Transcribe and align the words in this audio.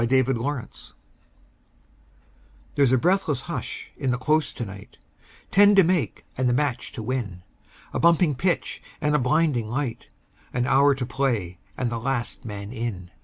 Vitaï 0.01 0.23
Lampada 0.23 0.93
There's 2.73 2.91
a 2.91 2.97
breathless 2.97 3.41
hush 3.41 3.91
in 3.95 4.09
the 4.09 4.17
Close 4.17 4.51
to 4.51 4.65
night 4.65 4.97
Ten 5.51 5.75
to 5.75 5.83
make 5.83 6.25
and 6.35 6.49
the 6.49 6.53
match 6.53 6.91
to 6.93 7.03
win 7.03 7.43
A 7.93 7.99
bumping 7.99 8.33
pitch 8.33 8.81
and 8.99 9.15
a 9.15 9.19
blinding 9.19 9.67
light, 9.67 10.09
An 10.53 10.65
hour 10.65 10.95
to 10.95 11.05
play 11.05 11.59
and 11.77 11.91
the 11.91 11.99
last 11.99 12.43
man 12.45 12.71
in. 12.71 13.11